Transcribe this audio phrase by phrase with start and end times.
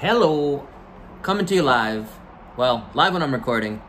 [0.00, 0.68] Hello,
[1.22, 2.18] coming to you live.
[2.58, 3.80] Well, live when I'm recording.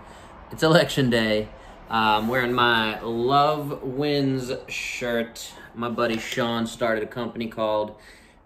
[0.51, 1.49] It's election day.
[1.89, 5.51] I'm wearing my Love Wins shirt.
[5.75, 7.99] My buddy Sean started a company called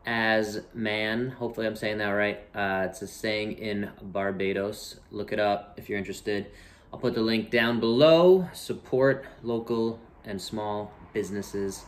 [0.07, 1.29] As Man.
[1.29, 2.39] Hopefully, I'm saying that right.
[2.55, 4.99] Uh, it's a saying in Barbados.
[5.11, 6.47] Look it up if you're interested.
[6.91, 8.49] I'll put the link down below.
[8.53, 11.85] Support local and small businesses.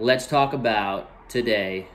[0.00, 1.86] Let's talk about today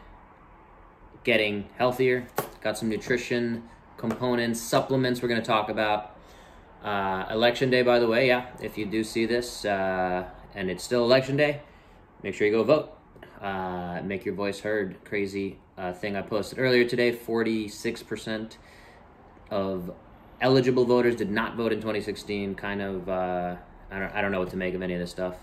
[1.25, 2.25] getting healthier.
[2.61, 3.63] Got some nutrition
[3.97, 6.15] components, supplements we're going to talk about.
[6.83, 10.83] Uh, election day, by the way, yeah, if you do see this uh, and it's
[10.83, 11.61] still election day,
[12.21, 12.91] make sure you go vote.
[13.41, 14.97] Uh, make your voice heard.
[15.05, 18.57] Crazy uh, thing I posted earlier today 46%
[19.49, 19.91] of
[20.41, 22.55] eligible voters did not vote in 2016.
[22.55, 23.55] Kind of, uh,
[23.89, 25.35] I, don't, I don't know what to make of any of this stuff.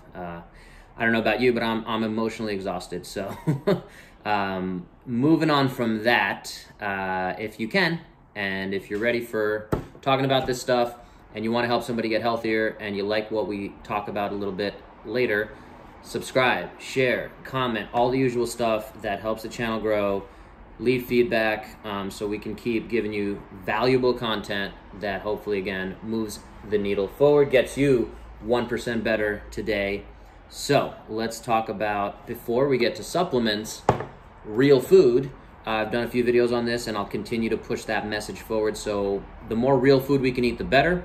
[0.97, 3.05] I don't know about you, but I'm, I'm emotionally exhausted.
[3.05, 3.35] So,
[4.25, 8.01] um, moving on from that, uh, if you can,
[8.35, 9.69] and if you're ready for
[10.01, 10.95] talking about this stuff
[11.35, 14.31] and you want to help somebody get healthier and you like what we talk about
[14.31, 14.73] a little bit
[15.05, 15.51] later,
[16.01, 20.23] subscribe, share, comment, all the usual stuff that helps the channel grow.
[20.79, 26.39] Leave feedback um, so we can keep giving you valuable content that hopefully, again, moves
[26.69, 30.03] the needle forward, gets you 1% better today.
[30.49, 33.81] So, let's talk about, before we get to supplements,
[34.45, 35.29] real food.
[35.65, 38.39] Uh, I've done a few videos on this and I'll continue to push that message
[38.39, 38.77] forward.
[38.77, 41.03] So, the more real food we can eat, the better.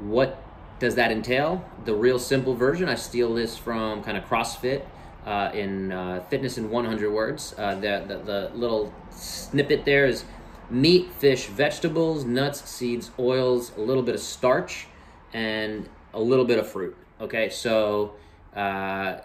[0.00, 0.42] What
[0.78, 1.62] does that entail?
[1.84, 4.86] The real simple version, I steal this from kind of CrossFit
[5.26, 7.54] uh, in uh, Fitness in 100 Words.
[7.58, 10.24] Uh, the, the, the little snippet there is
[10.70, 14.86] meat, fish, vegetables, nuts, seeds, oils, a little bit of starch,
[15.34, 16.96] and a little bit of fruit.
[17.20, 18.14] Okay, so
[18.54, 19.18] uh,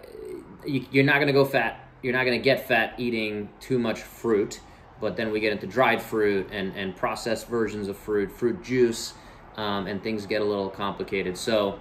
[0.65, 1.87] you, you're not going to go fat.
[2.01, 4.59] You're not going to get fat eating too much fruit.
[4.99, 9.13] But then we get into dried fruit and, and processed versions of fruit, fruit juice,
[9.55, 11.37] um, and things get a little complicated.
[11.37, 11.79] So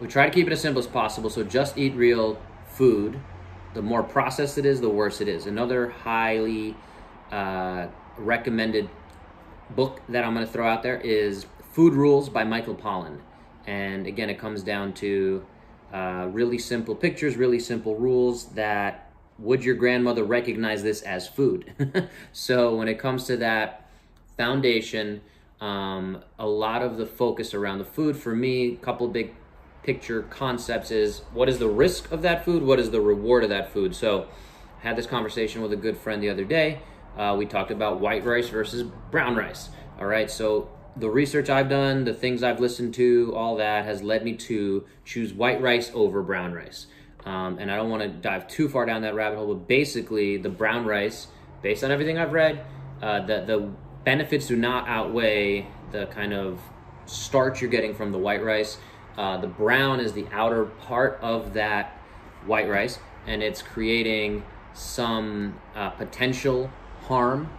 [0.00, 1.30] we try to keep it as simple as possible.
[1.30, 3.18] So just eat real food.
[3.74, 5.46] The more processed it is, the worse it is.
[5.46, 6.76] Another highly
[7.30, 7.86] uh,
[8.18, 8.90] recommended
[9.70, 13.20] book that I'm going to throw out there is Food Rules by Michael Pollan.
[13.66, 15.46] And again, it comes down to
[15.92, 22.08] uh, really simple pictures, really simple rules that would your grandmother recognize this as food?
[22.32, 23.88] so when it comes to that
[24.36, 25.20] foundation,
[25.60, 29.34] um, a lot of the focus around the food for me, a couple big
[29.82, 32.62] picture concepts is what is the risk of that food?
[32.62, 33.94] What is the reward of that food?
[33.94, 34.26] So
[34.80, 36.80] I had this conversation with a good friend the other day.
[37.16, 39.68] Uh, we talked about white rice versus brown rice.
[39.98, 44.02] All right, so the research I've done, the things I've listened to, all that has
[44.02, 46.86] led me to choose white rice over brown rice.
[47.24, 50.36] Um, and I don't want to dive too far down that rabbit hole, but basically,
[50.36, 51.28] the brown rice,
[51.62, 52.64] based on everything I've read,
[53.00, 53.70] uh, the, the
[54.04, 56.60] benefits do not outweigh the kind of
[57.06, 58.78] starch you're getting from the white rice.
[59.16, 61.98] Uh, the brown is the outer part of that
[62.44, 64.42] white rice, and it's creating
[64.74, 66.70] some uh, potential
[67.02, 67.50] harm,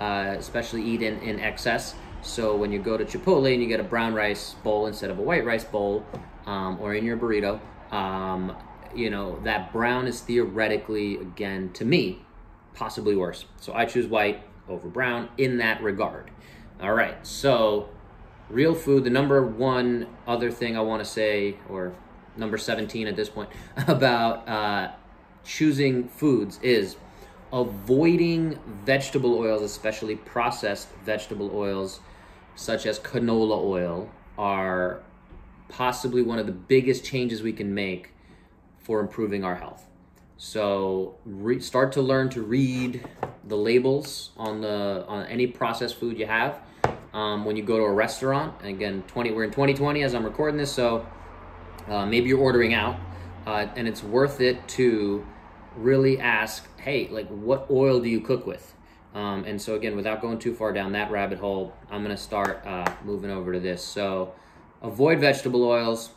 [0.00, 1.94] uh, especially eaten in excess.
[2.22, 5.18] So when you go to Chipotle and you get a brown rice bowl instead of
[5.18, 6.04] a white rice bowl,
[6.46, 7.60] um, or in your burrito,
[7.92, 8.56] um,
[8.94, 12.20] you know that brown is theoretically, again, to me,
[12.74, 13.44] possibly worse.
[13.60, 16.30] So I choose white over brown in that regard.
[16.80, 17.88] All right, so
[18.48, 19.04] real food.
[19.04, 21.94] The number one other thing I want to say, or
[22.36, 23.50] number 17 at this point,
[23.86, 24.92] about uh,
[25.44, 26.96] choosing foods is
[27.52, 32.00] avoiding vegetable oils, especially processed vegetable oils
[32.54, 35.00] such as canola oil, are
[35.68, 38.12] possibly one of the biggest changes we can make
[38.78, 39.86] for improving our health.
[40.38, 43.06] So re- start to learn to read
[43.44, 46.60] the labels on the on any processed food you have.
[47.12, 50.24] Um, when you go to a restaurant, and again, 20 we're in 2020 as I'm
[50.24, 51.06] recording this, so
[51.88, 52.96] uh, maybe you're ordering out,
[53.46, 55.26] uh, and it's worth it to
[55.78, 58.74] really ask, hey, like what oil do you cook with?
[59.14, 62.64] Um, and so again, without going too far down that rabbit hole, I'm gonna start
[62.66, 63.82] uh, moving over to this.
[63.82, 64.34] So
[64.82, 66.10] avoid vegetable oils,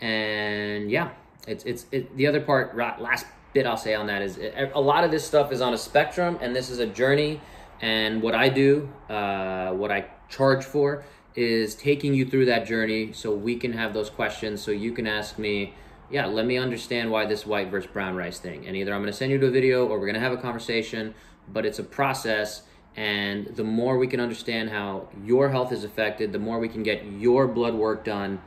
[0.00, 1.10] and yeah,
[1.46, 2.76] it's it's it, the other part.
[2.76, 5.72] Last bit I'll say on that is it, a lot of this stuff is on
[5.74, 7.40] a spectrum, and this is a journey.
[7.80, 13.12] And what I do, uh, what I charge for, is taking you through that journey
[13.12, 15.74] so we can have those questions, so you can ask me
[16.10, 18.66] yeah, let me understand why this white versus brown rice thing.
[18.66, 20.32] And either I'm going to send you to a video or we're going to have
[20.32, 21.14] a conversation,
[21.52, 22.62] but it's a process.
[22.96, 26.82] And the more we can understand how your health is affected, the more we can
[26.82, 28.40] get your blood work done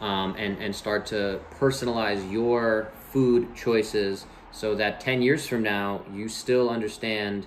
[0.00, 6.02] um, and, and start to personalize your food choices so that 10 years from now,
[6.12, 7.46] you still understand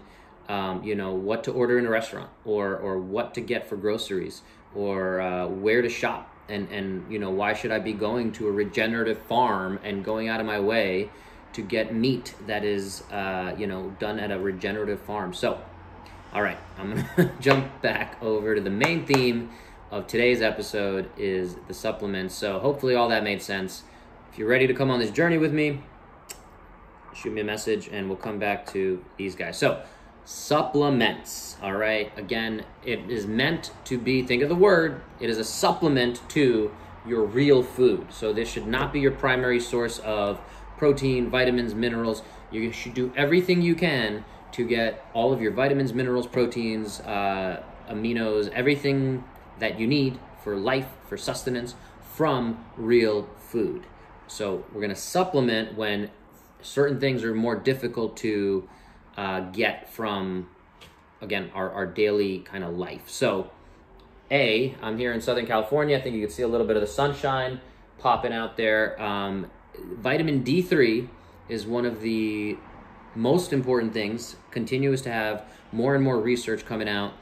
[0.50, 3.78] um, you know, what to order in a restaurant or, or what to get for
[3.78, 4.42] groceries
[4.76, 8.48] or uh, where to shop and, and, you know, why should I be going to
[8.48, 11.10] a regenerative farm and going out of my way
[11.54, 15.34] to get meat that is, uh, you know, done at a regenerative farm.
[15.34, 15.62] So,
[16.34, 19.52] all right, I'm gonna jump back over to the main theme
[19.92, 22.34] of today's episode is the supplements.
[22.36, 23.84] So hopefully all that made sense.
[24.32, 25.82] If you're ready to come on this journey with me,
[27.14, 29.58] shoot me a message and we'll come back to these guys.
[29.58, 29.84] So
[30.26, 32.12] supplements, all right?
[32.18, 36.72] Again, it is meant to be, think of the word, it is a supplement to
[37.06, 38.08] your real food.
[38.12, 40.40] So this should not be your primary source of
[40.78, 42.22] protein, vitamins, minerals.
[42.52, 44.24] You should do everything you can
[44.54, 49.24] to get all of your vitamins, minerals, proteins, uh, aminos, everything
[49.60, 51.76] that you need for life, for sustenance
[52.14, 53.86] from real food.
[54.28, 56.10] So we're going to supplement when
[56.62, 58.68] certain things are more difficult to
[59.18, 60.50] uh, get from,
[61.22, 63.10] again, our, our daily kind of life.
[63.10, 63.52] So,
[64.30, 65.98] A, I'm here in Southern California.
[65.98, 67.62] I think you can see a little bit of the sunshine
[68.00, 69.02] popping out there.
[69.02, 71.08] Um, vitamin D3
[71.50, 72.58] is one of the
[73.16, 77.14] most important things, continues to have more and more research coming out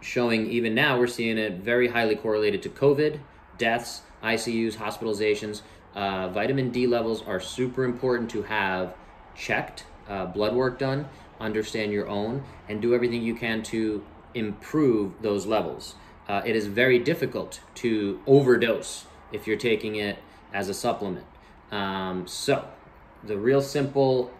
[0.00, 3.20] showing even now we're seeing it very highly correlated to COVID,
[3.56, 5.62] deaths, ICUs, hospitalizations.
[5.94, 8.94] Uh, vitamin D levels are super important to have
[9.34, 11.08] checked, uh, blood work done,
[11.40, 15.94] understand your own, and do everything you can to improve those levels.
[16.28, 20.18] Uh, it is very difficult to overdose if you're taking it
[20.52, 21.26] as a supplement.
[21.70, 22.66] Um, so,
[23.24, 24.30] the real simple,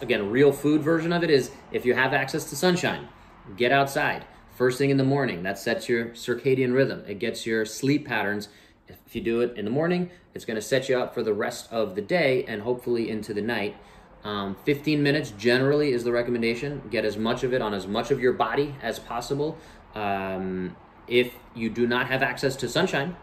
[0.00, 3.08] again, real food version of it is if you have access to sunshine,
[3.56, 4.24] get outside
[4.54, 5.42] first thing in the morning.
[5.42, 7.04] That sets your circadian rhythm.
[7.06, 8.48] It gets your sleep patterns.
[8.88, 11.34] If you do it in the morning, it's going to set you up for the
[11.34, 13.76] rest of the day and hopefully into the night.
[14.24, 16.82] Um, 15 minutes generally is the recommendation.
[16.90, 19.58] Get as much of it on as much of your body as possible.
[19.94, 20.74] Um,
[21.06, 23.16] if you do not have access to sunshine,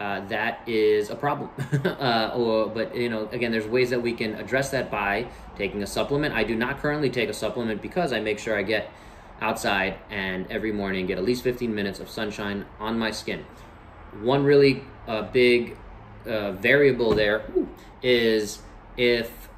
[0.00, 1.50] uh, that is a problem.
[1.84, 5.82] uh, or, but you know, again, there's ways that we can address that by taking
[5.82, 6.34] a supplement.
[6.34, 8.90] I do not currently take a supplement because I make sure I get
[9.40, 13.44] outside and every morning get at least 15 minutes of sunshine on my skin.
[14.22, 15.76] One really uh, big
[16.26, 17.44] uh, variable there
[18.02, 18.60] is
[18.96, 19.49] if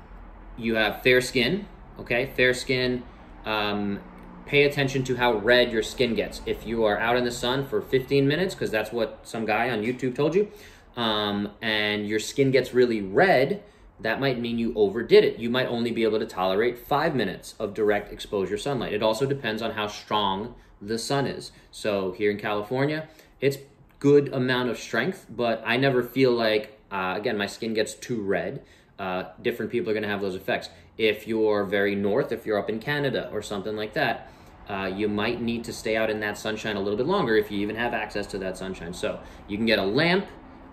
[0.57, 1.67] you have fair skin,
[1.99, 3.03] okay, fair skin,
[3.45, 4.01] um,
[4.47, 6.43] pay attention to how red your skin gets.
[6.47, 9.71] If you are out in the sun for 15 minutes, because that's what some guy
[9.71, 10.51] on YouTube told you,
[10.97, 13.63] um, and your skin gets really red,
[14.01, 15.39] that might mean you overdid it.
[15.39, 18.93] You might only be able to tolerate five minutes of direct exposure sunlight.
[18.93, 21.53] It also depends on how strong the sun is.
[21.71, 23.09] So here in California,
[23.41, 23.59] it's
[24.01, 28.21] good amount of strength, but I never feel like, uh, again, my skin gets too
[28.21, 28.63] red.
[29.03, 30.69] Uh, different people are going to have those effects.
[30.97, 34.31] If you're very north, if you're up in Canada or something like that,
[34.69, 37.51] uh, you might need to stay out in that sunshine a little bit longer if
[37.51, 38.95] you even have access to that sunshine.
[38.95, 39.19] So
[39.49, 40.27] you can get a lamp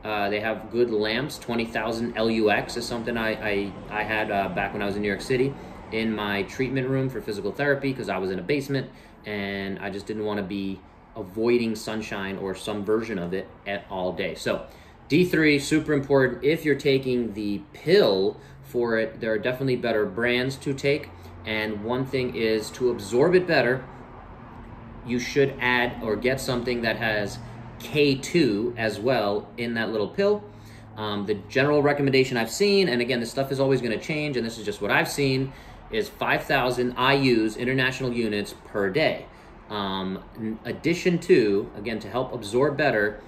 [0.03, 1.37] uh, they have good lamps.
[1.37, 5.07] 20,000 LUX is something I, I, I had uh, back when I was in New
[5.09, 5.53] York City
[5.91, 8.89] in my treatment room for physical therapy because I was in a basement
[9.25, 10.79] and I just didn't want to be
[11.15, 14.35] avoiding sunshine or some version of it at all day.
[14.35, 14.65] So
[15.09, 16.43] D3, super important.
[16.43, 21.09] If you're taking the pill for it, there are definitely better brands to take.
[21.45, 23.83] And one thing is to absorb it better,
[25.05, 27.39] you should add or get something that has
[27.79, 30.43] K2 as well in that little pill.
[30.95, 34.37] Um, the general recommendation I've seen, and again, this stuff is always going to change,
[34.37, 35.53] and this is just what I've seen,
[35.91, 39.25] is 5,000 IUs, international units, per day.
[39.69, 43.21] Um, in addition to, again, to help absorb better,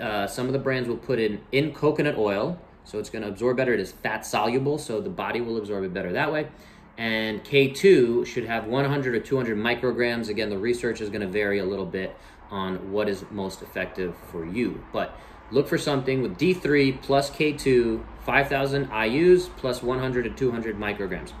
[0.00, 3.28] uh, some of the brands will put in in coconut oil, so it's going to
[3.28, 3.74] absorb better.
[3.74, 6.48] It is fat soluble, so the body will absorb it better that way.
[6.96, 10.28] And K2 should have 100 or 200 micrograms.
[10.28, 12.16] Again, the research is going to vary a little bit
[12.50, 14.82] on what is most effective for you.
[14.92, 15.16] But
[15.50, 21.32] look for something with D3 plus K2, 5,000 IUs plus 100 to 200 micrograms.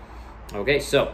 [0.54, 1.12] Okay, so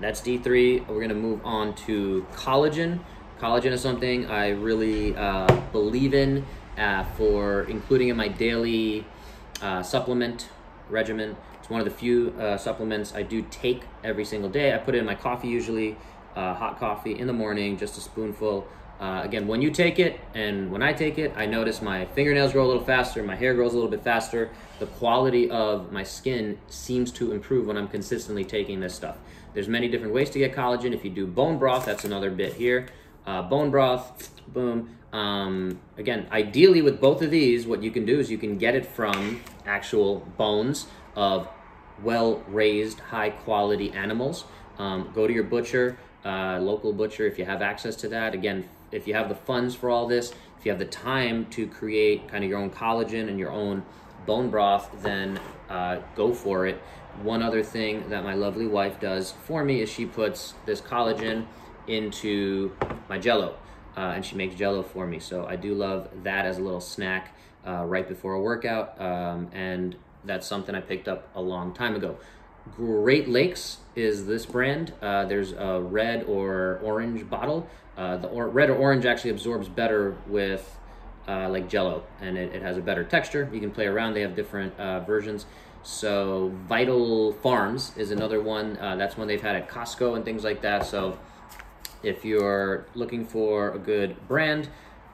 [0.00, 0.88] that's D3.
[0.88, 3.00] We're gonna move on to collagen.
[3.40, 6.44] Collagen is something I really uh, believe in
[6.76, 9.06] uh, for including in my daily
[9.62, 10.50] uh, supplement
[10.90, 11.34] regimen.
[11.58, 14.74] It's one of the few uh, supplements I do take every single day.
[14.74, 15.96] I put it in my coffee usually,
[16.36, 18.68] uh, hot coffee in the morning, just a spoonful.
[19.00, 22.52] Uh, again, when you take it and when I take it, I notice my fingernails
[22.52, 24.50] grow a little faster, my hair grows a little bit faster.
[24.80, 29.16] The quality of my skin seems to improve when I'm consistently taking this stuff.
[29.54, 30.92] There's many different ways to get collagen.
[30.92, 32.88] If you do bone broth, that's another bit here.
[33.26, 34.96] Uh, bone broth, boom.
[35.12, 38.74] Um, again, ideally with both of these, what you can do is you can get
[38.74, 40.86] it from actual bones
[41.16, 41.48] of
[42.02, 44.44] well-raised, high-quality animals.
[44.78, 48.34] Um, go to your butcher, uh, local butcher, if you have access to that.
[48.34, 51.66] Again, if you have the funds for all this, if you have the time to
[51.66, 53.84] create kind of your own collagen and your own
[54.26, 56.80] bone broth, then uh, go for it.
[57.22, 61.46] One other thing that my lovely wife does for me is she puts this collagen
[61.86, 62.72] into
[63.08, 63.56] my jello.
[63.96, 65.18] Uh, and she makes jello for me.
[65.18, 69.00] So I do love that as a little snack uh, right before a workout.
[69.00, 72.16] Um, and that's something I picked up a long time ago.
[72.76, 74.92] Great Lakes is this brand.
[75.02, 77.68] Uh, there's a red or orange bottle.
[77.96, 80.78] Uh, the or- red or orange actually absorbs better with
[81.28, 83.48] uh, like Jello, and it, it, has a better texture.
[83.52, 84.14] You can play around.
[84.14, 85.46] They have different uh, versions.
[85.82, 88.74] So Vital Farms is another one.
[88.74, 90.86] That's one they've had at Costco and things like that.
[90.86, 91.18] So
[92.02, 94.68] if you're looking for a good brand,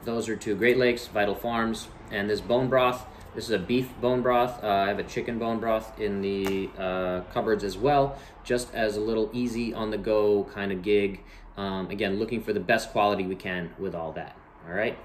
[0.04, 3.06] those are two Great Lakes, Vital Farms, and this bone broth.
[3.34, 4.62] This is a beef bone broth.
[4.62, 8.96] Uh, I have a chicken bone broth in the uh, cupboards as well, just as
[8.96, 11.20] a little easy on the go kind of gig.
[11.56, 14.36] Um, again, looking for the best quality we can with all that.
[14.66, 14.98] All right.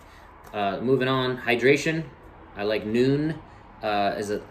[0.54, 2.04] Uh, moving on, hydration.
[2.56, 3.38] I like Nuun
[3.84, 4.42] uh, as an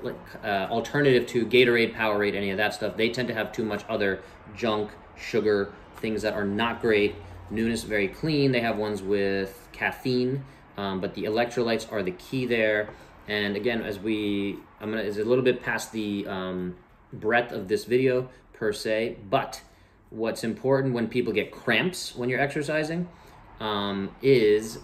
[0.42, 2.96] uh, alternative to Gatorade, Powerade, any of that stuff.
[2.96, 4.22] They tend to have too much other
[4.56, 7.14] junk, sugar, things that are not great.
[7.52, 8.52] Nuun is very clean.
[8.52, 10.44] They have ones with caffeine,
[10.76, 12.90] um, but the electrolytes are the key there.
[13.28, 16.76] And again, as we, I'm gonna, is a little bit past the um,
[17.12, 19.62] breadth of this video per se, but
[20.10, 23.08] what's important when people get cramps when you're exercising
[23.60, 24.78] um, is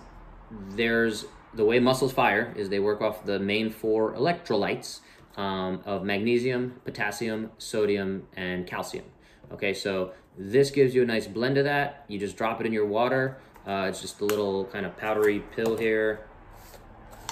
[0.70, 5.00] there's the way muscles fire is they work off the main four electrolytes
[5.36, 9.04] um, of magnesium, potassium, sodium, and calcium.
[9.52, 12.04] Okay, so this gives you a nice blend of that.
[12.08, 13.38] You just drop it in your water.
[13.66, 16.20] Uh, it's just a little kind of powdery pill here.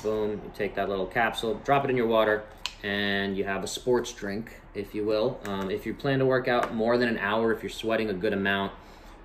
[0.02, 2.44] Boom, you take that little capsule, drop it in your water,
[2.82, 5.40] and you have a sports drink, if you will.
[5.46, 8.14] Um, if you plan to work out more than an hour, if you're sweating a
[8.14, 8.72] good amount,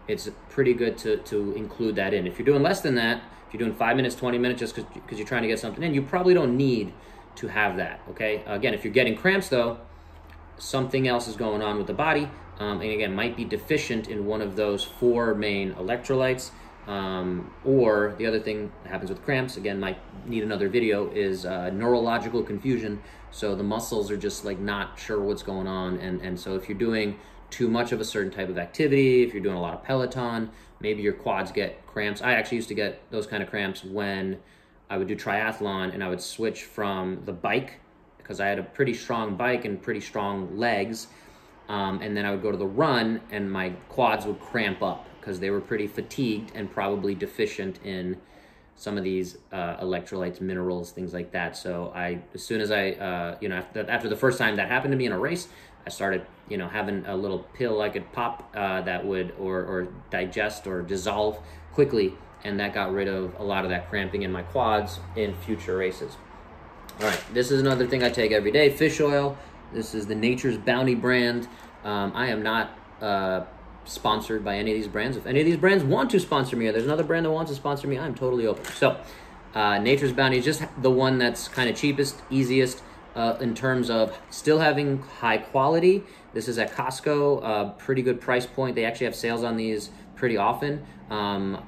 [0.08, 2.26] it's pretty good to, to include that in.
[2.26, 5.18] If you're doing less than that, if you're doing five minutes, 20 minutes just because
[5.18, 6.94] you're trying to get something in, you probably don't need
[7.36, 8.44] to have that, okay?
[8.46, 9.80] Again, if you're getting cramps though,
[10.58, 14.26] something else is going on with the body, um, and again, might be deficient in
[14.26, 16.52] one of those four main electrolytes.
[16.88, 21.46] Um, or the other thing that happens with cramps, again, might need another video, is
[21.46, 23.02] uh, neurological confusion.
[23.32, 25.98] So the muscles are just like not sure what's going on.
[26.00, 27.20] And, and so if you're doing
[27.52, 30.50] too much of a certain type of activity, if you're doing a lot of Peloton,
[30.80, 32.22] maybe your quads get cramps.
[32.22, 34.40] I actually used to get those kind of cramps when
[34.90, 37.80] I would do triathlon and I would switch from the bike
[38.18, 41.08] because I had a pretty strong bike and pretty strong legs.
[41.70, 45.06] Um, and then I would go to the run and my quads would cramp up
[45.20, 48.18] because they were pretty fatigued and probably deficient in
[48.76, 51.56] some of these uh, electrolytes, minerals, things like that.
[51.56, 54.70] So I, as soon as I, uh, you know, after, after, the first time that
[54.70, 55.50] happened to me in a race,
[55.86, 59.60] I started, you know, having a little pill I could pop uh, that would or,
[59.60, 61.40] or digest or dissolve
[61.74, 65.36] quickly, and that got rid of a lot of that cramping in my quads in
[65.36, 66.16] future races.
[67.02, 69.38] All right, this is another thing I take every day: fish oil.
[69.74, 71.48] This is the Nature's Bounty brand.
[71.84, 72.72] Um, I am not
[73.02, 73.46] uh,
[73.86, 75.16] sponsored by any of these brands.
[75.16, 77.52] If any of these brands want to sponsor me, or there's another brand that wants
[77.52, 78.66] to sponsor me, I'm totally open.
[78.66, 79.00] So,
[79.54, 82.82] uh, Nature's Bounty is just the one that's kind of cheapest, easiest
[83.16, 86.04] uh, in terms of still having high quality.
[86.34, 88.76] This is at Costco, uh, pretty good price point.
[88.76, 90.86] They actually have sales on these pretty often.
[91.10, 91.64] Um,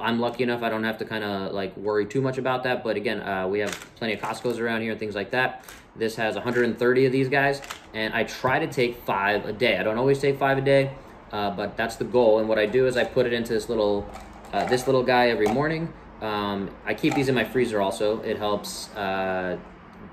[0.00, 2.82] I'm lucky enough I don't have to kind of like worry too much about that.
[2.82, 5.64] But again, uh, we have plenty of Costco's around here and things like that.
[5.98, 7.62] This has 130 of these guys,
[7.94, 9.78] and I try to take five a day.
[9.78, 10.90] I don't always take five a day,
[11.32, 12.38] uh, but that's the goal.
[12.38, 14.08] And what I do is I put it into this little
[14.52, 15.92] uh, this little guy every morning.
[16.20, 18.20] Um, I keep these in my freezer also.
[18.22, 19.58] It helps uh,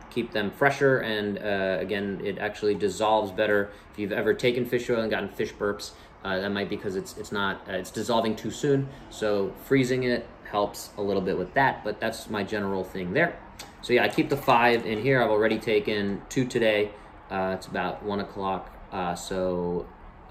[0.10, 3.72] keep them fresher, and uh, again, it actually dissolves better.
[3.92, 5.92] If you've ever taken fish oil and gotten fish burps,
[6.24, 8.88] uh, that might be because it's it's not uh, it's dissolving too soon.
[9.10, 13.40] So freezing it helps a little bit with that, but that's my general thing there.
[13.84, 15.22] So yeah, I keep the five in here.
[15.22, 16.92] I've already taken two today.
[17.30, 18.72] Uh, it's about one o'clock.
[18.94, 19.86] Uh, so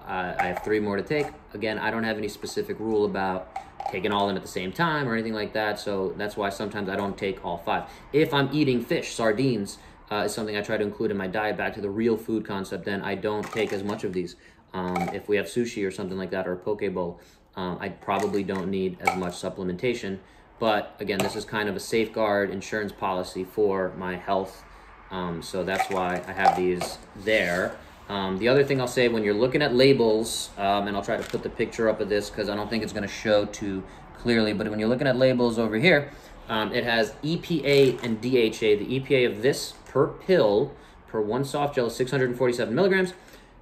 [0.09, 1.27] uh, I have three more to take.
[1.53, 3.55] Again, I don't have any specific rule about
[3.91, 5.79] taking all in at the same time or anything like that.
[5.79, 7.91] So that's why sometimes I don't take all five.
[8.15, 9.77] If I'm eating fish, sardines
[10.11, 11.59] uh, is something I try to include in my diet.
[11.59, 14.37] Back to the real food concept, then I don't take as much of these.
[14.73, 17.21] Um, if we have sushi or something like that or a poke bowl,
[17.57, 20.21] um, I probably don't need as much supplementation.
[20.63, 24.63] But again, this is kind of a safeguard insurance policy for my health.
[25.11, 27.77] Um, so that's why I have these there.
[28.09, 31.17] Um, the other thing I'll say when you're looking at labels, um, and I'll try
[31.17, 33.45] to put the picture up of this because I don't think it's going to show
[33.47, 33.83] too
[34.17, 36.13] clearly, but when you're looking at labels over here,
[36.49, 38.85] um, it has EPA and DHA.
[38.85, 40.77] The EPA of this per pill,
[41.09, 43.15] per one soft gel is 647 milligrams.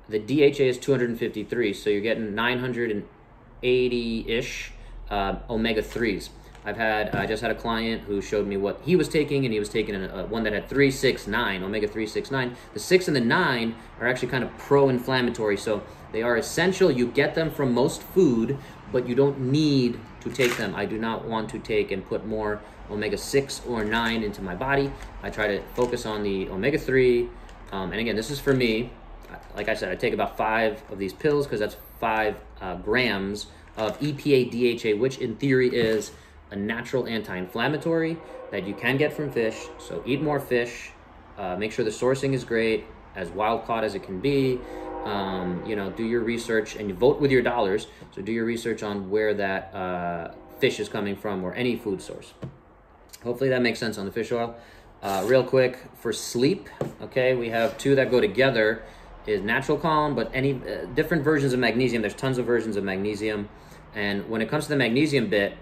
[0.06, 4.72] The DHA is 253, so you're getting 980 ish
[5.08, 6.28] uh, omega 3s.
[6.64, 9.52] I've had I just had a client who showed me what he was taking, and
[9.52, 12.56] he was taking a, a one that had three, six, nine omega three, six, nine.
[12.74, 16.90] The six and the nine are actually kind of pro-inflammatory, so they are essential.
[16.90, 18.58] You get them from most food,
[18.92, 20.74] but you don't need to take them.
[20.74, 24.54] I do not want to take and put more omega six or nine into my
[24.54, 24.92] body.
[25.22, 27.28] I try to focus on the omega three,
[27.72, 28.90] um, and again, this is for me.
[29.54, 33.46] Like I said, I take about five of these pills because that's five uh, grams
[33.76, 36.10] of EPA DHA, which in theory is
[36.50, 38.16] a natural anti-inflammatory
[38.50, 39.68] that you can get from fish.
[39.78, 40.90] So eat more fish.
[41.38, 44.60] Uh, make sure the sourcing is great, as wild caught as it can be.
[45.04, 47.86] Um, you know, do your research and you vote with your dollars.
[48.10, 52.02] So do your research on where that uh, fish is coming from or any food
[52.02, 52.34] source.
[53.22, 54.56] Hopefully that makes sense on the fish oil.
[55.02, 56.68] Uh, real quick for sleep,
[57.00, 58.82] okay, we have two that go together.
[59.26, 62.00] Is natural calm, but any uh, different versions of magnesium.
[62.00, 63.50] There's tons of versions of magnesium,
[63.94, 65.56] and when it comes to the magnesium bit,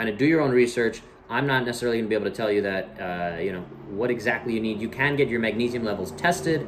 [0.00, 1.02] kind of do your own research.
[1.28, 4.10] I'm not necessarily going to be able to tell you that, uh, you know, what
[4.10, 4.80] exactly you need.
[4.80, 6.66] You can get your magnesium levels tested,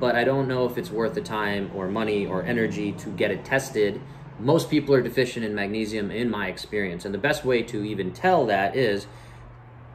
[0.00, 3.30] but I don't know if it's worth the time or money or energy to get
[3.30, 4.00] it tested.
[4.40, 7.04] Most people are deficient in magnesium, in my experience.
[7.04, 9.06] And the best way to even tell that is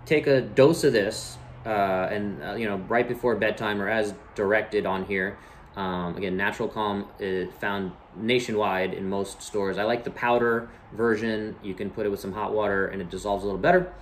[0.05, 4.13] take a dose of this, uh, and, uh, you know, right before bedtime or as
[4.35, 5.37] directed on here.
[5.79, 9.77] Um, again, Natural Calm is found nationwide in most stores.
[9.77, 11.55] I like the powder version.
[11.63, 13.93] You can put it with some hot water and it dissolves a little better.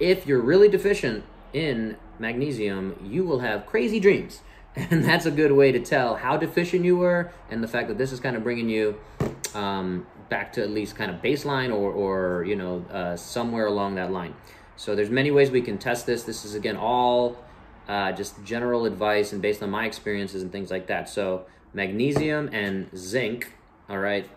[0.00, 1.22] If you're really deficient
[1.52, 4.40] in magnesium, you will have crazy dreams.
[4.74, 7.98] And that's a good way to tell how deficient you were and the fact that
[7.98, 8.98] this is kind of bringing you
[9.54, 13.96] um, back to at least kind of baseline or, or you know, uh, somewhere along
[13.96, 14.34] that line.
[14.76, 16.22] So there's many ways we can test this.
[16.22, 17.36] This is, again, all
[17.88, 21.08] uh, just general advice and based on my experiences and things like that.
[21.08, 23.52] So magnesium and zinc,
[23.88, 24.28] all right,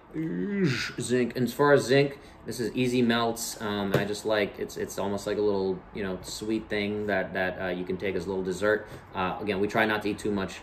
[0.99, 1.35] zinc.
[1.35, 3.59] And as far as zinc, this is easy melts.
[3.61, 7.33] Um, I just like it's it's almost like a little you know sweet thing that
[7.33, 8.87] that uh, you can take as a little dessert.
[9.13, 10.59] Uh, again, we try not to eat too much,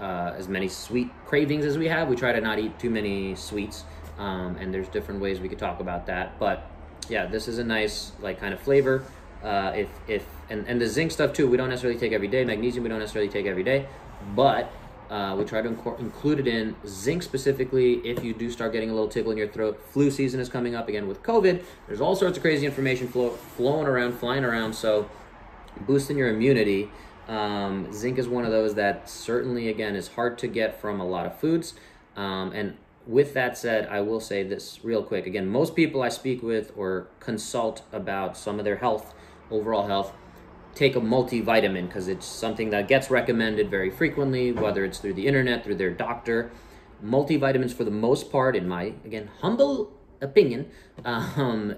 [0.00, 2.08] uh, as many sweet cravings as we have.
[2.08, 3.84] We try to not eat too many sweets.
[4.18, 6.70] Um, and there's different ways we could talk about that, but
[7.08, 9.04] yeah, this is a nice like kind of flavor.
[9.42, 12.44] Uh, if if and, and the zinc stuff too, we don't necessarily take every day.
[12.44, 13.86] Magnesium we don't necessarily take every day,
[14.36, 14.72] but
[15.10, 18.90] uh, we try to inc- include it in zinc specifically if you do start getting
[18.90, 19.80] a little tickle in your throat.
[19.90, 21.62] Flu season is coming up again with COVID.
[21.86, 24.74] There's all sorts of crazy information flow, flowing around, flying around.
[24.74, 25.10] So
[25.80, 26.90] boosting your immunity.
[27.28, 31.06] Um, zinc is one of those that certainly again is hard to get from a
[31.06, 31.74] lot of foods.
[32.16, 32.76] Um, and
[33.06, 35.26] with that said, I will say this real quick.
[35.26, 39.14] Again, most people I speak with or consult about some of their health,
[39.50, 40.12] overall health,
[40.74, 45.26] take a multivitamin because it's something that gets recommended very frequently, whether it's through the
[45.26, 46.50] internet, through their doctor.
[47.04, 50.70] Multivitamins, for the most part, in my again humble opinion,
[51.04, 51.74] um,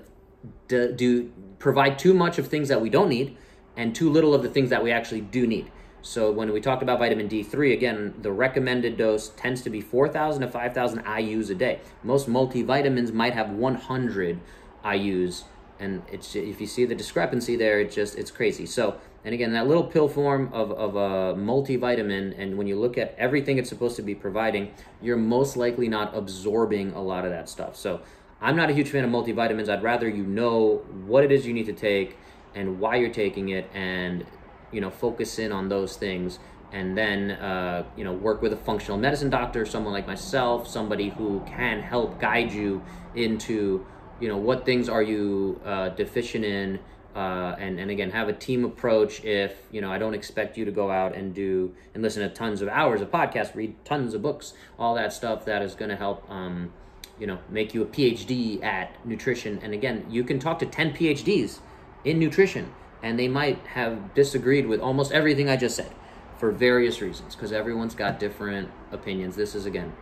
[0.69, 3.37] do, do provide too much of things that we don't need
[3.77, 5.71] and too little of the things that we actually do need.
[6.03, 10.43] So when we talked about vitamin D3, again, the recommended dose tends to be 4,000
[10.43, 11.81] to 5,000 IUs a day.
[12.03, 14.39] Most multivitamins might have 100
[14.85, 15.45] IUs,
[15.79, 18.67] and it's if you see the discrepancy there, it just it's crazy.
[18.67, 22.99] So and again, that little pill form of, of a multivitamin, and when you look
[22.99, 27.31] at everything it's supposed to be providing, you're most likely not absorbing a lot of
[27.31, 27.75] that stuff.
[27.75, 28.03] So
[28.41, 29.69] I'm not a huge fan of multivitamins.
[29.71, 32.19] I'd rather you know what it is you need to take
[32.55, 34.27] and why you're taking it and
[34.73, 36.39] you know focus in on those things
[36.73, 41.09] and then uh, you know work with a functional medicine doctor someone like myself somebody
[41.11, 42.83] who can help guide you
[43.15, 43.87] into
[44.21, 46.79] you know what things are you uh, deficient in
[47.15, 50.65] uh, and and again have a team approach if you know i don't expect you
[50.65, 54.15] to go out and do and listen to tons of hours of podcasts read tons
[54.15, 56.73] of books all that stuff that is going to help um,
[57.19, 60.93] you know make you a phd at nutrition and again you can talk to 10
[60.95, 61.61] phds
[62.05, 62.73] in nutrition
[63.05, 65.93] and they might have disagreed with almost everything I just said
[66.39, 69.37] for various reasons because everyone's got different opinions.
[69.37, 69.93] This is again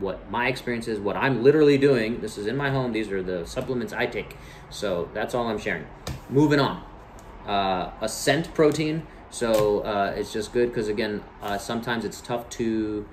[0.00, 2.20] what my experience is, what I'm literally doing.
[2.20, 2.92] This is in my home.
[2.92, 4.36] These are the supplements I take.
[4.70, 5.86] So that's all I'm sharing.
[6.28, 6.82] Moving on.
[7.46, 9.06] Uh, Ascent protein.
[9.30, 13.08] So uh, it's just good because again, uh, sometimes it's tough to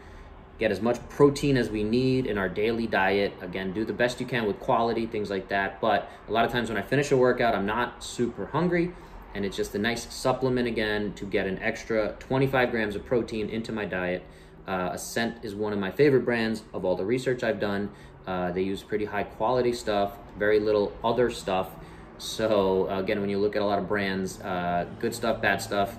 [0.60, 3.34] get as much protein as we need in our daily diet.
[3.42, 5.80] Again, do the best you can with quality, things like that.
[5.80, 8.94] But a lot of times when I finish a workout, I'm not super hungry
[9.34, 13.50] and it's just a nice supplement again to get an extra 25 grams of protein
[13.50, 14.24] into my diet.
[14.70, 17.90] Uh, Ascent is one of my favorite brands of all the research I've done.
[18.28, 21.72] Uh, they use pretty high quality stuff, very little other stuff.
[22.20, 25.60] So uh, again, when you look at a lot of brands, uh, good stuff, bad
[25.60, 25.98] stuff,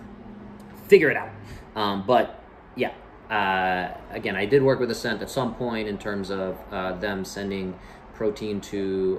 [0.87, 1.31] figure it out.
[1.75, 2.41] Um, but
[2.77, 2.93] yeah,
[3.29, 7.25] uh, again, I did work with Ascent at some point in terms of uh, them
[7.25, 7.77] sending
[8.15, 9.19] protein to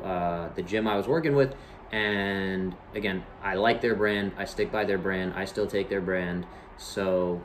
[0.56, 1.56] the gym I was working with.
[1.92, 4.32] And again, I like their brand.
[4.38, 5.34] I stick by their brand.
[5.36, 6.46] I still take their brand.
[6.78, 7.42] So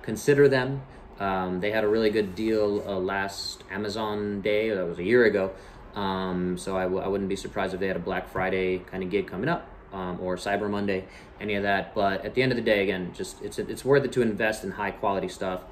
[0.00, 0.82] consider them.
[1.18, 4.70] Um, they had a really good deal uh, last Amazon Day.
[4.70, 5.52] That was a year ago.
[5.94, 9.02] Um, so I w- I wouldn't be surprised if they had a Black Friday kind
[9.02, 9.68] of gig coming up.
[9.92, 11.04] Um, or Cyber Monday,
[11.38, 11.94] any of that.
[11.94, 14.64] But at the end of the day, again, just it's it's worth it to invest
[14.64, 15.64] in high quality stuff.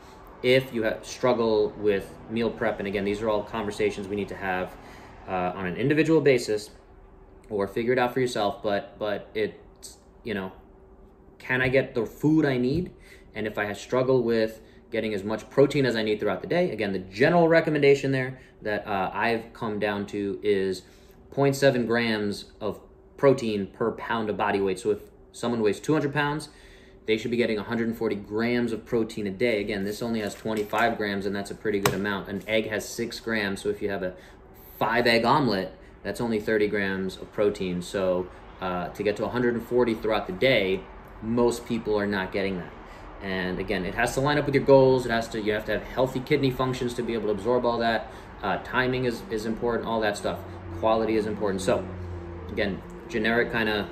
[0.43, 4.29] If you have, struggle with meal prep, and again, these are all conversations we need
[4.29, 4.75] to have
[5.27, 6.69] uh, on an individual basis,
[7.49, 8.63] or figure it out for yourself.
[8.63, 10.53] But but it's you know,
[11.39, 12.93] can I get the food I need?
[13.35, 16.71] And if I struggle with getting as much protein as I need throughout the day,
[16.71, 20.83] again, the general recommendation there that uh, I've come down to is
[21.33, 22.81] 0.7 grams of
[23.17, 24.79] protein per pound of body weight.
[24.79, 25.01] So if
[25.33, 26.49] someone weighs 200 pounds,
[27.07, 29.61] they should be getting 140 grams of protein a day.
[29.61, 32.29] Again, this only has 25 grams, and that's a pretty good amount.
[32.29, 34.15] An egg has six grams, so if you have a
[34.79, 37.83] five egg omelet, that's only 30 grams of protein.
[37.83, 38.29] So
[38.61, 40.81] uh, to get to 140 throughout the day,
[41.23, 42.73] most people are not getting that.
[43.23, 45.05] And again, it has to line up with your goals.
[45.05, 47.65] It has to you have to have healthy kidney functions to be able to absorb
[47.65, 48.13] all that.
[48.43, 49.89] Uh, timing is is important.
[49.89, 50.39] All that stuff.
[50.79, 51.61] Quality is important.
[51.61, 51.87] So
[52.51, 53.87] again, generic kind of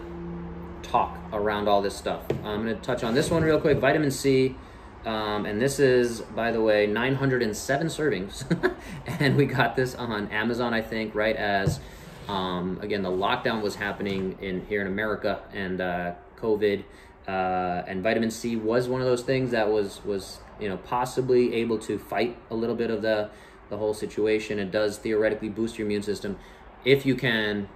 [0.83, 2.23] talk around all this stuff.
[2.45, 3.79] I'm going to touch on this one real quick.
[3.79, 4.57] Vitamin C.
[5.05, 8.75] Um, and this is, by the way, 907 servings.
[9.21, 11.81] and we got this on Amazon, I think, right as,
[12.29, 16.85] um, again, the lockdown was happening in here in America and uh, COVID.
[17.29, 21.55] Uh, and vitamin C was one of those things that was, was you know, possibly
[21.55, 23.31] able to fight a little bit of the,
[23.69, 24.59] the whole situation.
[24.59, 26.39] It does theoretically boost your immune system
[26.85, 27.69] if you can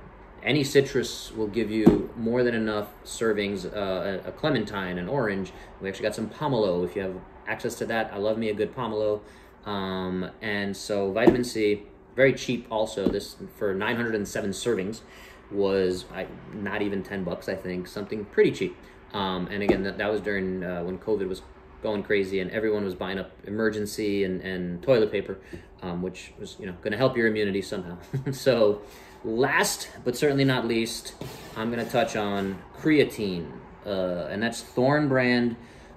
[0.42, 3.64] any citrus will give you more than enough servings.
[3.64, 5.52] Uh, a, clementine, an orange.
[5.80, 6.84] We actually got some pomelo.
[6.84, 7.14] If you have
[7.46, 9.20] access to that, I love me a good pomelo.
[9.64, 11.84] Um, and so vitamin C,
[12.16, 12.66] very cheap.
[12.70, 15.02] Also, this for 907 servings
[15.50, 17.48] was I, not even 10 bucks.
[17.48, 18.76] I think something pretty cheap.
[19.12, 21.42] Um, and again, that, that was during uh, when COVID was
[21.82, 25.38] going crazy and everyone was buying up Emergen-C and, and toilet paper,
[25.82, 27.96] um, which was you know going to help your immunity somehow.
[28.32, 28.82] so
[29.24, 31.14] Last but certainly not least,
[31.56, 33.48] I'm going to touch on creatine,
[33.86, 35.54] uh, and that's Thorne brand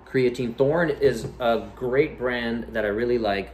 [0.08, 0.56] creatine.
[0.56, 3.50] Thorne is a great brand that I really like.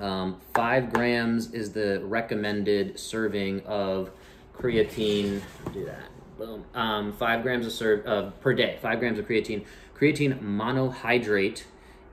[0.00, 4.10] Um, five grams is the recommended serving of
[4.56, 5.42] creatine.
[5.74, 6.08] Do that.
[6.38, 6.64] Boom.
[6.72, 8.78] Um, five grams of serve uh, per day.
[8.80, 9.64] Five grams of creatine.
[9.98, 11.64] Creatine monohydrate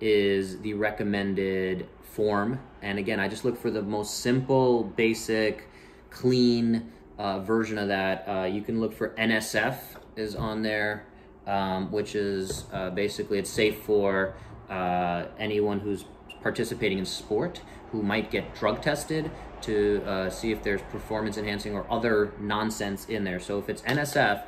[0.02, 2.60] is the recommended form.
[2.82, 5.70] And again, I just look for the most simple, basic
[6.10, 8.28] clean uh, version of that.
[8.28, 9.76] Uh, you can look for NSF
[10.16, 11.06] is on there,
[11.46, 14.34] um, which is uh, basically it's safe for
[14.72, 16.06] uh, anyone who's
[16.42, 17.62] participating in sport
[17.92, 19.30] who might get drug tested
[19.65, 23.39] to uh, see if there's performance enhancing or other nonsense in there.
[23.39, 24.43] So if it's NSF,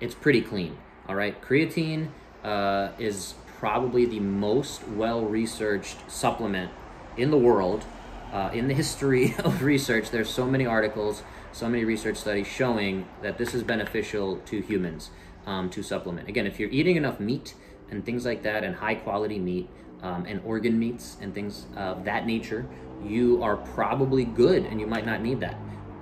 [0.00, 0.78] it's pretty clean.
[1.08, 2.08] All right, creatine
[2.44, 6.70] uh, is probably the most well researched supplement
[7.16, 7.84] in the world
[8.32, 13.06] uh, in the history of research, there's so many articles, so many research studies showing
[13.22, 15.10] that this is beneficial to humans
[15.46, 16.28] um, to supplement.
[16.28, 17.54] Again, if you're eating enough meat
[17.90, 19.68] and things like that, and high quality meat
[20.02, 22.66] um, and organ meats and things of that nature,
[23.04, 25.56] you are probably good and you might not need that.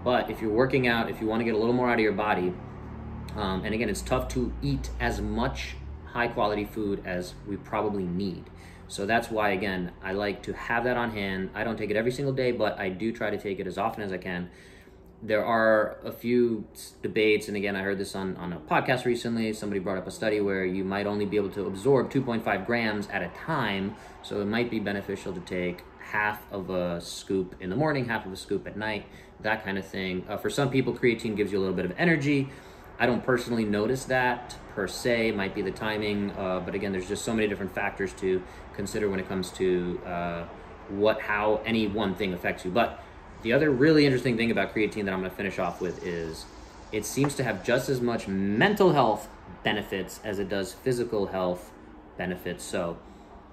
[0.04, 2.00] But if you're working out, if you want to get a little more out of
[2.00, 2.52] your body,
[3.34, 5.76] um, and again, it's tough to eat as much
[6.12, 8.44] high quality food as we probably need.
[8.88, 11.50] So that's why, again, I like to have that on hand.
[11.54, 13.78] I don't take it every single day, but I do try to take it as
[13.78, 14.48] often as I can.
[15.22, 16.66] There are a few
[17.02, 19.52] debates, and again, I heard this on, on a podcast recently.
[19.52, 23.08] Somebody brought up a study where you might only be able to absorb 2.5 grams
[23.08, 27.70] at a time, so it might be beneficial to take half of a scoop in
[27.70, 29.06] the morning, half of a scoop at night,
[29.40, 30.24] that kind of thing.
[30.28, 32.48] Uh, for some people, creatine gives you a little bit of energy.
[32.98, 37.08] I don't personally notice that per se, might be the timing, uh, but again, there's
[37.08, 38.42] just so many different factors to
[38.74, 40.44] consider when it comes to uh,
[40.90, 42.70] what, how any one thing affects you.
[42.70, 43.02] But
[43.42, 46.44] the other really interesting thing about creatine that I'm going to finish off with is
[46.92, 49.28] it seems to have just as much mental health
[49.64, 51.70] benefits as it does physical health
[52.16, 52.62] benefits.
[52.62, 52.98] So,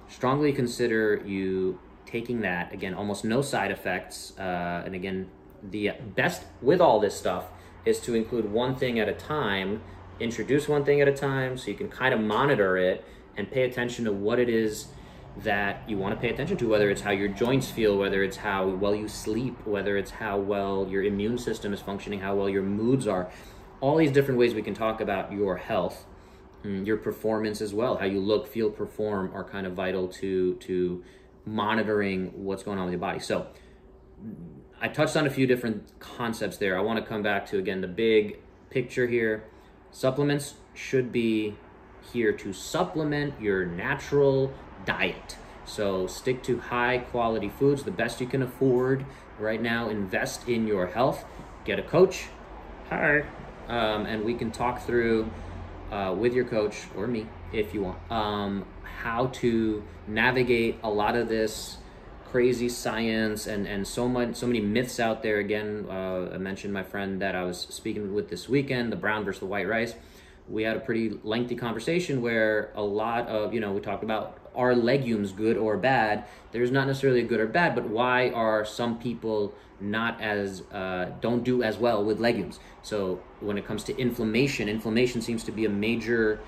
[0.09, 1.79] strongly consider you
[2.13, 2.71] taking that.
[2.71, 4.37] Again, almost no side effects.
[4.37, 5.29] Uh, and again,
[5.63, 7.45] the best with all this stuff
[7.85, 9.81] is to include one thing at a time,
[10.19, 13.03] introduce one thing at a time so you can kind of monitor it
[13.35, 14.87] and pay attention to what it is
[15.37, 18.37] that you want to pay attention to, whether it's how your joints feel, whether it's
[18.37, 22.47] how well you sleep, whether it's how well your immune system is functioning, how well
[22.47, 23.31] your moods are.
[23.81, 26.05] All these different ways we can talk about your health,
[26.63, 30.53] mm, your performance as well, how you look, feel, perform are kind of vital to
[30.67, 31.03] to
[31.45, 33.19] monitoring what's going on with your body.
[33.19, 33.47] So
[34.81, 36.77] I touched on a few different concepts there.
[36.77, 39.43] I want to come back to again the big picture here.
[39.91, 41.55] Supplements should be
[42.11, 44.53] here to supplement your natural
[44.85, 45.37] diet.
[45.65, 49.05] So stick to high quality foods, the best you can afford
[49.39, 49.89] right now.
[49.89, 51.23] Invest in your health.
[51.65, 52.25] Get a coach.
[52.89, 53.23] Hi.
[53.67, 55.29] Um, and we can talk through
[55.91, 58.65] uh, with your coach or me if you want um,
[59.03, 61.77] how to navigate a lot of this
[62.31, 65.37] crazy science and and so much so many myths out there.
[65.37, 69.23] Again uh, i mentioned my friend that i was speaking with this weekend the brown
[69.25, 69.93] versus the white rice.
[70.49, 74.39] We had a pretty lengthy conversation where a lot of you know we talked about
[74.55, 76.25] are legumes good or bad?
[76.51, 81.11] There's not necessarily a good or bad but why are some people not as uh,
[81.19, 82.59] don't do as well with legumes?
[82.83, 86.39] So when it comes to inflammation inflammation seems to be a major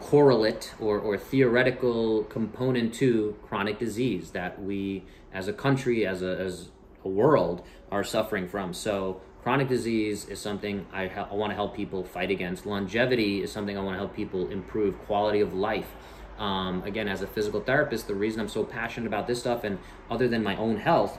[0.00, 6.38] correlate or, or theoretical component to chronic disease that we as a country as a,
[6.38, 6.70] as
[7.04, 8.72] a world are suffering from.
[8.72, 12.66] So chronic disease is something I, I want to help people fight against.
[12.66, 15.94] Longevity is something i want to help people improve quality of life.
[16.38, 19.78] Um, again as a physical therapist the reason i'm so passionate about this stuff and
[20.10, 21.18] other than my own health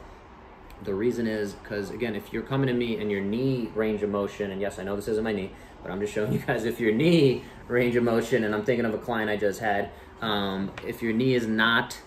[0.84, 4.10] the reason is because again if you're coming to me and your knee range of
[4.10, 6.66] motion and yes i know this isn't my knee but I'm just showing you guys
[6.66, 9.92] if your knee range of motion, and I'm thinking of a client I just had,
[10.22, 12.00] um, if your knee is not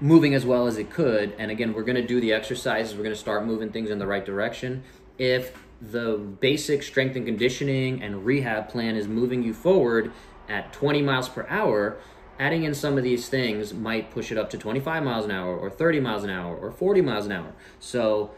[0.00, 3.14] moving as well as it could, and again, we're gonna do the exercises, we're gonna
[3.16, 4.82] start moving things in the right direction.
[5.18, 10.12] If the basic strength and conditioning and rehab plan is moving you forward
[10.48, 11.98] at 20 miles per hour,
[12.38, 15.56] adding in some of these things might push it up to 25 miles an hour
[15.56, 17.52] or 30 miles an hour or 40 miles an hour.
[17.80, 18.30] So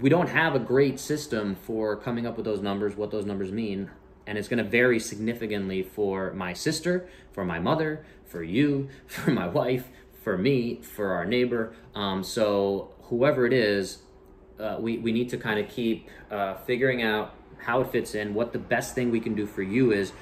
[0.00, 3.50] we don't have a great system for coming up with those numbers, what those numbers
[3.50, 3.90] mean
[4.30, 9.32] and it's going to vary significantly for my sister, for my mother, for you, for
[9.32, 9.88] my wife,
[10.22, 11.74] for me, for our neighbor.
[11.96, 13.98] Um, so whoever it is,
[14.60, 18.32] uh, we, we need to kind of keep uh, figuring out how it fits in,
[18.32, 20.12] what the best thing we can do for you is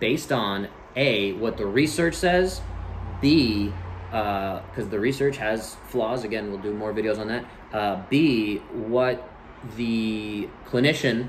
[0.00, 2.62] based on A, what the research says,
[3.20, 3.70] B,
[4.10, 6.24] because uh, the research has flaws.
[6.24, 7.44] Again, we'll do more videos on that.
[7.72, 9.28] Uh, B, what
[9.76, 11.28] the clinician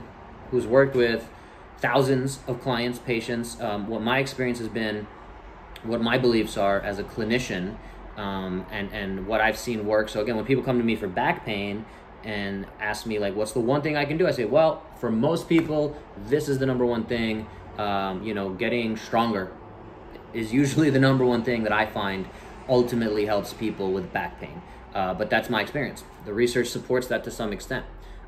[0.52, 1.30] who's worked with
[1.80, 3.60] thousands of clients, patients.
[3.60, 5.08] Um, what my experience has been,
[5.84, 7.76] what my beliefs are as a clinician,
[8.18, 10.10] um, and and what I've seen work.
[10.10, 11.86] So again, when people come to me for back pain
[12.24, 15.12] and ask me like, "What's the one thing I can do?" I say, "Well, for
[15.12, 15.96] most people,
[16.28, 17.48] this is the number one thing.
[17.78, 19.52] Um, you know, getting stronger
[20.34, 22.28] is usually the number one thing that I find
[22.70, 24.62] ultimately helps people with back pain.
[24.94, 26.04] Uh, but that's my experience.
[26.26, 27.86] The research supports that to some extent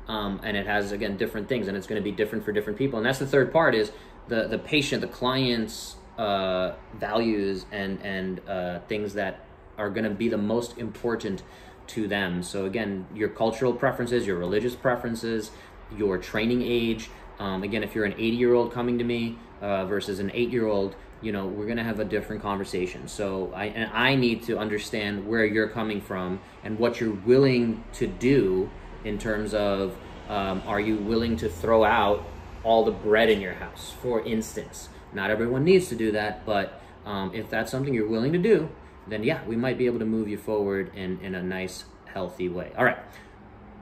[0.08, 2.78] um, and it has again different things and it's going to be different for different
[2.78, 3.92] people and that's the third part is
[4.28, 9.40] the the patient the client's uh, values and and uh, things that
[9.78, 11.42] are going to be the most important
[11.86, 15.50] to them so again your cultural preferences your religious preferences
[15.96, 19.84] your training age um, again if you're an 80 year old coming to me uh,
[19.86, 23.66] versus an 8 year old you know we're to have a different conversation so i
[23.66, 28.68] and i need to understand where you're coming from and what you're willing to do
[29.04, 29.96] in terms of
[30.28, 32.24] um, are you willing to throw out
[32.64, 34.88] all the bread in your house, for instance?
[35.12, 38.70] Not everyone needs to do that, but um, if that's something you're willing to do,
[39.06, 42.48] then yeah, we might be able to move you forward in, in a nice, healthy
[42.48, 42.72] way.
[42.78, 42.98] All right.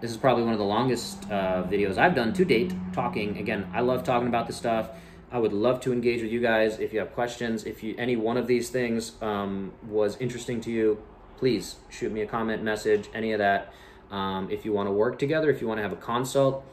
[0.01, 3.37] This is probably one of the longest uh, videos I've done to date talking.
[3.37, 4.91] Again, I love talking about this stuff.
[5.33, 6.79] I would love to engage with you guys.
[6.79, 10.71] If you have questions, if you any one of these things um, was interesting to
[10.71, 11.03] you,
[11.37, 13.73] please shoot me a comment, message, any of that.
[14.11, 16.65] Um, if you want to work together, if you want to have a consult,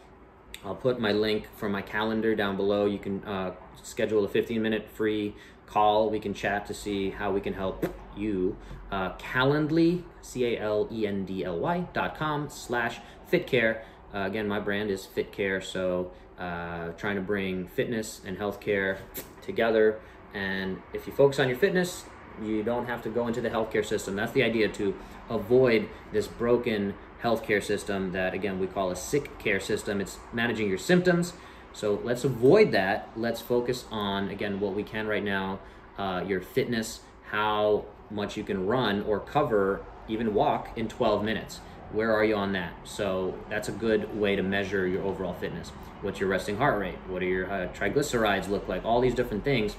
[0.65, 2.85] I'll put my link for my calendar down below.
[2.87, 5.35] You can uh, schedule a 15 minute free
[5.67, 6.09] call.
[6.09, 8.57] We can chat to see how we can help you.
[8.91, 12.99] Uh, Calendly, C A L E N D L Y dot com slash
[13.31, 13.81] fitcare.
[14.13, 18.97] Uh, again, my brand is FitCare, so uh, trying to bring fitness and healthcare
[19.41, 19.99] together.
[20.33, 22.05] And if you focus on your fitness,
[22.41, 24.15] you don't have to go into the healthcare system.
[24.15, 24.95] That's the idea to
[25.29, 29.99] avoid this broken healthcare system that, again, we call a sick care system.
[29.99, 31.33] It's managing your symptoms.
[31.73, 33.09] So let's avoid that.
[33.15, 35.59] Let's focus on, again, what we can right now
[35.97, 41.59] uh, your fitness, how much you can run or cover, even walk in 12 minutes.
[41.91, 42.73] Where are you on that?
[42.83, 45.69] So that's a good way to measure your overall fitness.
[46.01, 46.97] What's your resting heart rate?
[47.07, 48.85] What are your uh, triglycerides look like?
[48.85, 49.75] All these different things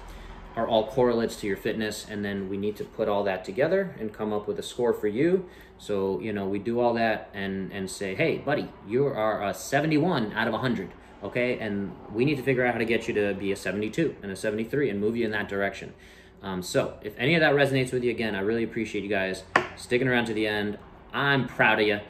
[0.56, 3.94] are all correlates to your fitness and then we need to put all that together
[4.00, 7.30] and come up with a score for you so you know we do all that
[7.32, 10.90] and and say hey buddy you are a 71 out of 100
[11.22, 14.16] okay and we need to figure out how to get you to be a 72
[14.20, 15.94] and a 73 and move you in that direction
[16.42, 19.42] Um, so if any of that resonates with you, again, I really appreciate you guys
[19.76, 20.78] sticking around to the end.
[21.12, 22.00] I'm proud of you.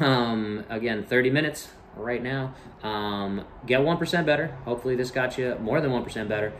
[0.00, 2.54] Um, again, 30 minutes right now.
[2.82, 4.48] Um, get 1% better.
[4.64, 6.52] Hopefully, this got you more than 1% better.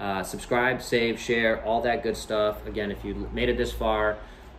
[0.00, 2.66] Uh, subscribe, save, share, all that good stuff.
[2.66, 4.18] Again, if you made it this far,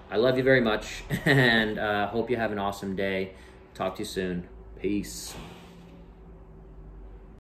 [0.10, 3.34] I love you very much and uh, hope you have an awesome day.
[3.74, 4.48] Talk to you soon.
[4.80, 5.36] Peace.